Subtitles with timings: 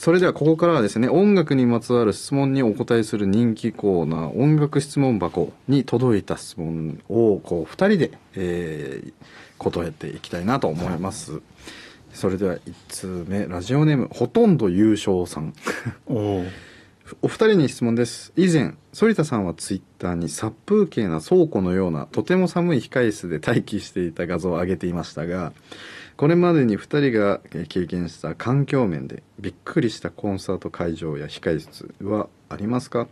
[0.00, 9.12] それではここからはですね音楽にまつわる質問にお答えする人気コーナー音楽質問箱に届いた質問をこう2人で、えー
[9.58, 11.42] 答えていきたいなと思います。
[12.14, 15.52] それでは1通目ラジオネームほとんど優勝さん。
[16.06, 16.44] おお
[17.22, 18.32] お二人に質問です。
[18.36, 25.52] 以前反田さんはツイッターに殺風景な倉庫のようなとても寒い控え室で待機していた画像を上げていましたが
[26.20, 33.08] これまでに二人がえー経験した環境面でびっくりしたコンサート会場や控え室はありますか？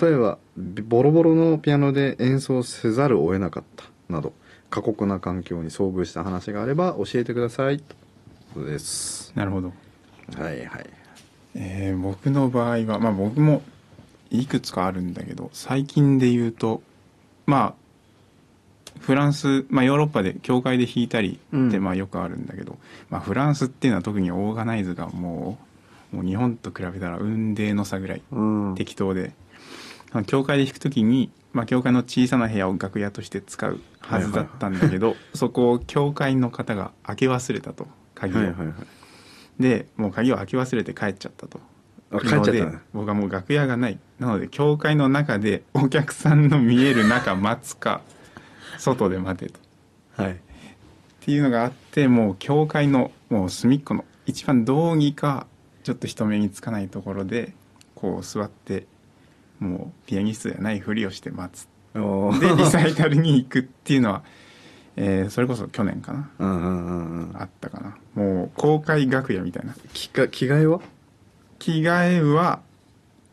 [0.00, 4.32] 例えばビボロボロのピアノで演奏せざるを得なかったなど
[4.70, 7.78] 過酷な環境に遭遇した話があれば教えてください。
[7.80, 9.32] ということです。
[9.34, 9.72] なるほど。
[10.38, 10.90] はいはい。
[11.56, 13.60] えー僕の場合はまあ僕も
[14.30, 16.80] いくつかあるんだけど最近で言うと
[17.46, 17.79] まあ
[19.10, 21.82] フランス、まあ、ヨーロッパで教会で弾いたりってうん。
[21.82, 22.78] まあよくあるんだけど、
[23.08, 25.58] まあ、フランスっていうのは特にオーガナイズがも
[26.12, 28.74] うもう日本と比べたら雲泥の差ぐらいうん。
[28.76, 29.32] 適当で、
[30.12, 38.74] あの教会で弾くときに、まあ、教会の小さな部屋を楽屋として使うはずだったんだけど、そこを教会の方が開け忘れたと鍵を、はいはいはい。
[39.58, 41.58] でもう鍵を開け忘れて帰っちゃったと。
[42.12, 43.98] あ帰っちゃった僕はもう楽屋がない。
[44.20, 48.02] なので教会の中でお客さんの見える中待つか
[48.80, 49.58] 外で待てと。
[49.58, 49.62] っ
[50.24, 50.40] はい。
[51.20, 55.46] ていうのがあってもう教会のもう隅っこの一番道義か
[55.82, 57.52] ちょっと人目につかないところで
[57.94, 58.86] こう座って
[59.58, 61.68] もうピアニストじゃないふりをして待つ。
[61.92, 62.00] で
[62.56, 64.22] リサイタルに行くっていうのは、
[64.96, 66.30] えーそれこそ去年かな。
[66.38, 67.36] うんうんうんうん。
[67.36, 67.96] あったかな。
[68.14, 69.74] もう公開楽屋みたいな。
[69.92, 70.80] 着か着替えは？
[71.58, 72.60] 着替えは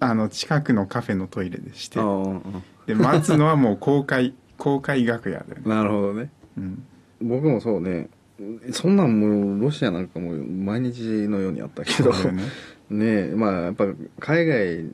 [0.00, 2.00] あの近くのカフェのトイレでして。
[2.00, 2.40] ああ
[2.86, 6.30] で待つのはもう公開公開楽屋だよね、なるほどね。
[6.56, 6.86] うん、
[7.22, 8.08] 僕もそうね。
[8.72, 12.12] そんなんもうロシアなんかもう毎日のようにあったけど。
[12.12, 12.42] ね。
[12.90, 13.86] ねえまあやっぱ
[14.18, 14.84] 海外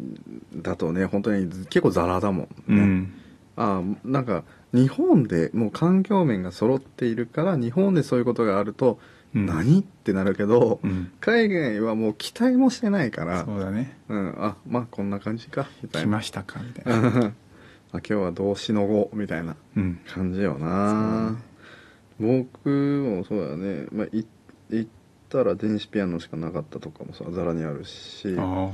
[0.56, 3.12] だとね本当に結構ザラだもんね、うん。
[3.56, 8.98] ああなんか日本でもう環境面が揃っているから日本でそういうことがあると、
[9.34, 9.46] うん。
[9.46, 11.10] 何ってなるけど、うん。
[11.20, 13.44] 海外はもう期待もしてないから。
[13.44, 13.96] そうだね。
[14.08, 16.08] うん、あまあこんな感じかみたいな。
[16.08, 17.10] 来ましたかみたいな。
[17.10, 17.32] ま あ
[17.98, 20.00] 今日はどうしのごみたいなうん。
[20.06, 21.36] 感じよな、
[22.18, 24.24] 僕もそうだね、まあ、い
[24.70, 24.90] 行っ
[25.28, 28.34] たら電子ピアノしかなかったとかもさざらにあるし。
[28.38, 28.70] あ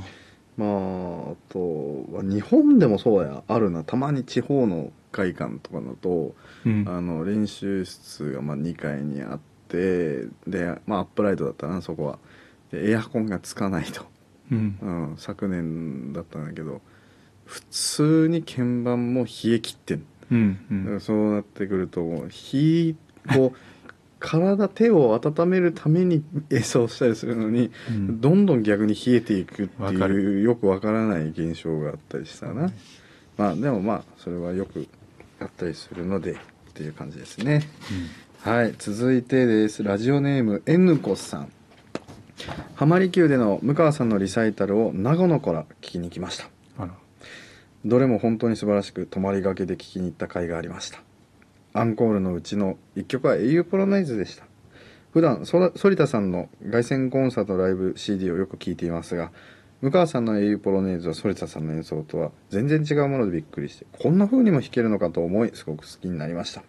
[0.57, 3.43] まああとは日本でもそうや。
[3.49, 3.85] あるな。
[3.85, 6.35] たまに地方の会館とかだと、
[6.65, 6.85] あうん。
[6.89, 12.19] あの練習室がまあ2階にあってで、まあ、アップライトだったなそこは。
[12.71, 14.05] でエアコンがつかないと、
[14.51, 14.79] うん。
[14.81, 16.81] うん、昨年だったんだけど
[17.45, 20.05] 普通に鍵盤も冷え切ってん。
[20.31, 21.01] うんうん。
[21.01, 22.97] そうなってくると火
[23.35, 23.59] こう
[24.25, 28.21] 体手を温めるために演奏したりするのに、うん。
[28.21, 30.43] どんどん逆に冷えていくっていうる。
[30.43, 32.73] よくわからない現象があったりしたな、
[33.37, 34.87] まあでもまあそれはよく
[35.41, 36.37] あったりするのでっ
[36.75, 37.69] ていう感じですね。
[38.43, 39.83] はい続いてです。
[39.83, 41.53] ラジオネーム N 子さん。
[42.75, 46.49] 浜離宮での向川さんのリサイタルを長野から聞きに来ました。
[46.79, 47.02] あら
[47.85, 51.01] どれも本当に素晴らしく泊まりがけで聴きに行った甲斐がありました。
[51.75, 54.45] アンコールのうちの1曲は英雄ポロナイズでした。
[55.13, 59.31] 普段反田さんの凱旋コンサートライブ CD をよく聴いていますが
[59.83, 66.63] 向川さんの英雄ポロネーズは反田さんの演奏とは全然違うものでびっくりしてこんな風にも弾けるのかと思いすごく好きになりました。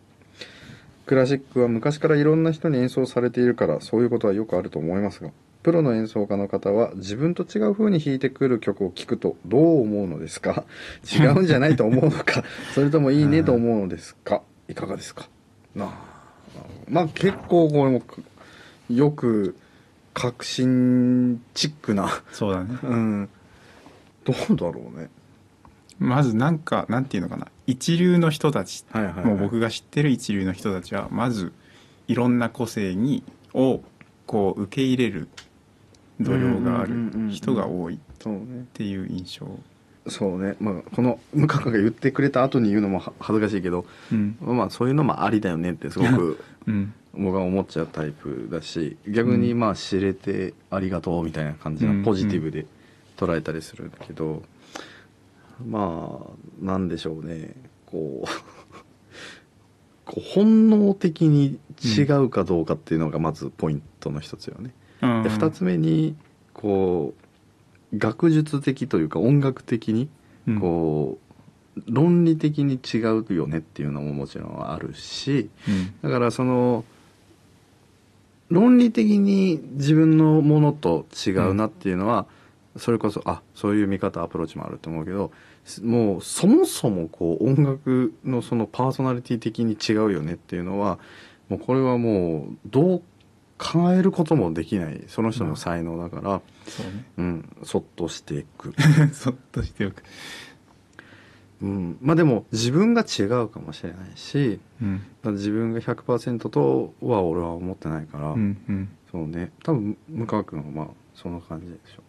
[1.06, 5.32] クラシックは昔からいろんな人に演奏されているからそういうことはよくあると思いますが
[5.64, 10.66] プロの演奏家の方は自分と違う風に弾いてくる曲を聴くとどう思うのですか？
[11.12, 12.44] 違うんじゃないと思うのか？
[12.76, 14.42] それともいいねと思うのですか？
[14.68, 15.28] いかがですか？
[15.76, 15.90] なあ
[16.88, 18.24] まあ結構これもく
[18.90, 19.56] よく
[20.14, 22.10] 革新チックな。
[22.32, 22.78] そうだね。
[22.84, 23.30] うん。
[24.26, 25.10] どうだろうね。
[26.00, 27.48] まずなんかなんていうのかな。
[27.66, 28.86] 一流の人たち。
[28.92, 31.54] はいはい、はい、もう僕が知ってる一流の人たちはまず
[32.08, 33.82] いろんな個性にを
[34.28, 35.28] こう受け入れる
[36.24, 37.98] 度量がある人が多いっ
[38.74, 39.48] ていう印象。
[40.08, 40.56] そうね。
[40.60, 44.38] まあこの向川が言ってくれた後に言うのもは恥ずかしいけどうん。
[44.42, 46.94] まあそういうのもありだよねってすごく うん。
[47.14, 52.66] 僕は思っちゃうタイプだし逆にまあ知れてありがとうみたいな感じうんのポジティブで
[53.18, 54.42] 捉えたりするんだけど、
[55.66, 57.54] まあなんでしょうね。
[57.86, 58.28] こう
[60.06, 64.74] こう本能的に違うかどうかっていうのがまずポイントの一つよね。
[65.04, 66.16] うんで2つ目に
[66.54, 67.14] こ
[67.94, 70.10] う学術的というか音楽的に
[70.48, 70.60] うん。
[70.60, 71.18] こ
[71.78, 75.94] う、論理的に違うよねっていうのももちろんあるしうん。
[76.02, 76.84] だからその
[78.50, 82.28] 論理的に自分のものと違うなっていうのは、
[82.78, 85.32] それこそあそういう見方アプローチもあると思うけど
[85.84, 91.00] もうそもそもこう音楽のそのパーソナリティ的に違うよねっていうのは
[91.50, 93.02] もうこれはもうどう
[93.64, 97.06] 考えることもできないその人の才能だから、そうね。
[97.18, 98.74] うん、そっとしていく、
[99.14, 100.04] そっとしておく。
[101.62, 105.02] うん、まあでも自分が違うかもしれないしうん。
[105.36, 108.90] 自分が100%とは俺は思ってないから、うんうん。
[109.10, 109.52] そうね。
[109.64, 112.04] 多分向川君はまあそんな感じでしょ。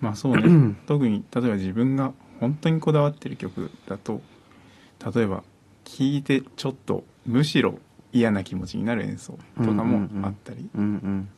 [0.00, 0.74] まあそうね。
[0.86, 4.20] 特に例えば自分が本当にこだわってる曲だと
[5.14, 5.44] 例えば
[5.84, 7.78] 聴いてちょっとむしろ
[8.12, 10.68] 嫌な気持ちになる演奏とかもあったり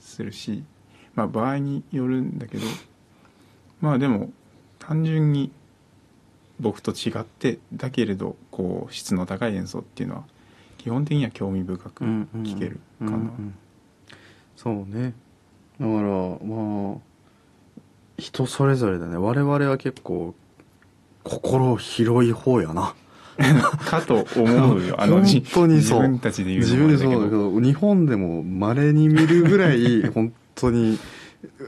[0.01, 0.65] するし、
[1.15, 2.65] まあ場合によるんだけど
[3.81, 4.31] まあでも
[4.79, 5.51] 単純に
[6.61, 10.25] 僕と違ってだけれどこう質の高い演奏っていうのは
[10.79, 12.05] 基本的には興味深く
[12.45, 13.31] 聴けるかな、
[14.57, 15.13] そうね。
[15.81, 16.09] だから
[16.45, 16.99] まあ
[18.19, 19.17] 人それぞれだね。
[19.17, 20.35] 我々は結構
[21.25, 22.95] 心広い方やな
[23.85, 26.01] かと思うよあの本じ当にそう。
[26.01, 27.61] 自分たちで言うそうだけど。
[27.61, 30.99] 日本でも稀に見るぐらい 本当に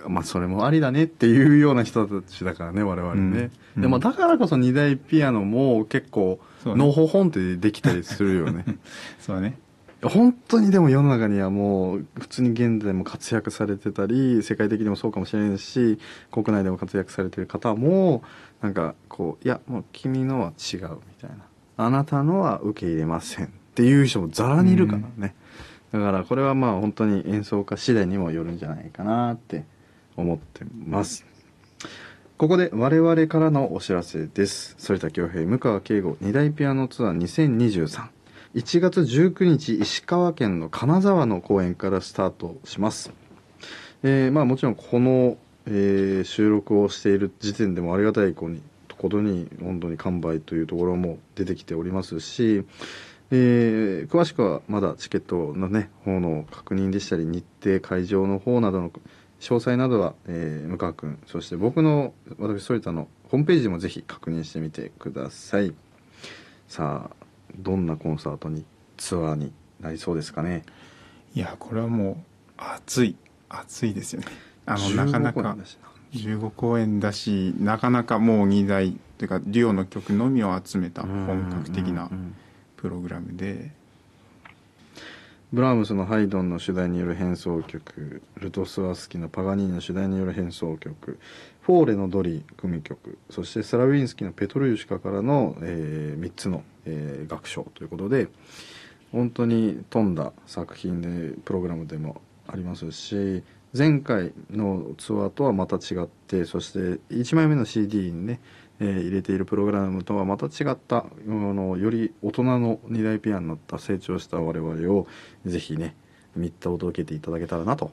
[0.06, 8.64] まあそれもありだねっていうような人たちだからね我々ね、うんでもだからこそ二大ピアノも結構のほほんってできたりするよね。
[9.18, 9.58] そうだね。
[10.00, 15.98] 本当にでも世の中にはもう普通に現在も活躍されてたり世界的にもそうかもしれないし
[16.30, 18.22] 国内でも活躍されてる方も
[18.60, 20.86] なんかこういやもう君のは違うみ
[21.20, 21.36] たいな
[21.76, 25.34] あなたのは受け入れませんっていう人もざらにいるからね、
[25.92, 29.64] だからこれはまあ本当に演奏家次第にもよるんじゃないかなって
[30.16, 31.24] 思ってます。
[32.36, 34.76] ここで我々からのお知らせです。
[34.84, 38.08] 反田恭平向川圭吾二大ピアノツアー2023
[38.54, 43.12] 1月19日石川県の金沢の公演からスタートします、
[44.04, 45.36] えーまあもちろんこの、
[45.66, 48.48] えー収録をしている時点でもありがたいこ
[48.98, 52.64] ことに本当に完売というところも出てきておりますし、
[53.30, 65.74] えー詳しくはまだチケットのね方の確認でしたり日程会場の方などの詳細などは、えー向川君そして僕の私反田のホームページでもぜひ確認してみてください。
[66.68, 67.16] さあ
[67.58, 68.64] どんなコンサートに
[68.96, 70.62] ツアーになりそうですかね？
[71.34, 72.16] いやこれはもう
[72.56, 73.16] 熱い
[73.48, 74.26] 熱いですよね。
[74.66, 75.56] あのなかな15公か
[76.14, 82.10] 15公演だしなかなかもう2台というかデュオの曲のみを集めた本格的な
[82.76, 83.70] プログラムで。
[85.54, 91.20] ブラームスのハイドンの主題による変奏曲ルトスワスキのパガニーニの主題による変奏曲
[91.60, 98.26] フォーレのドリ組曲そしてスラウィンスキのペトルユシカからの、え3つの、えー楽章ということで
[99.12, 103.44] 本当に富んだ作品でプログラムでもありますし
[103.76, 108.40] 前回のツアーとはまた違ってそして1枚目の CD にね、
[108.78, 115.08] えー入れているプログラムとはまた違ったあのより大人の2大ピアノになった成長した我々を
[115.44, 115.96] ぜひね
[116.36, 117.90] 見届けていただけたらなと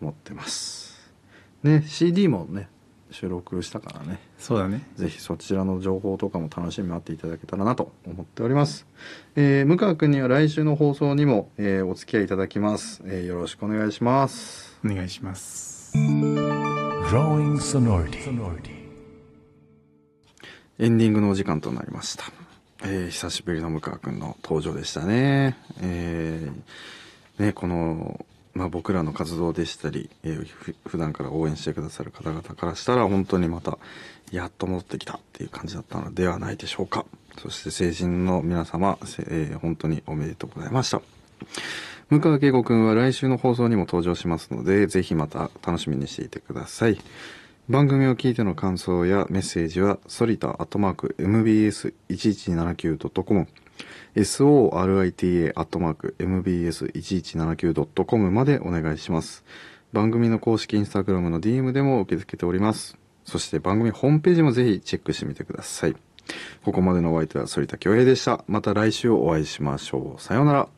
[0.00, 1.12] 思ってます。
[1.62, 2.68] ね CD もね
[3.14, 8.86] 収録したからねそうだねぜひそちらの情報とかも楽しみに待っていただけたらなと思っております。
[9.36, 14.78] えー、向川くんには来週の放送にも、えーお付き合いいただきます、えーよろしくお願いします。
[14.84, 15.96] お願いします。
[15.96, 16.00] エ
[20.88, 22.24] ンディングのお時間となりました。
[22.82, 25.56] えー久しぶりの向川くんの登場でしたね。
[25.80, 33.78] えーね、この、まあ、僕らの活動でしたり、えーふ普段から応援してくださる方々からしたら本当にまた
[34.30, 37.04] やっと戻ってきたっていう感じだったのではないでしょうか。
[37.38, 38.96] そして成人の皆様、
[39.28, 41.02] えー本当におめでとうございました。
[42.10, 46.98] 向川圭吾くんは来週の放送にも登場しますのでぜひまた楽しみにしていてください。
[47.66, 53.46] 番組を聞いての感想やメッセージは、ソリタアットマーク mbs1179.com、
[54.14, 59.46] sorita アットマーク mbs1179.com までお願いします。
[59.94, 62.98] 番組の公式インスタグラムの DM でも受け付けております。
[63.24, 65.96] そして番組ホームページもぜひチェックしてみてください。
[66.64, 68.44] ここまでのお相手は反田恭平でした。
[68.46, 70.20] また来週お会いしましょう。
[70.20, 70.68] さようなら。